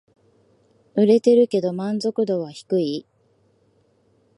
[0.95, 3.05] 売れてるけど満足度は低い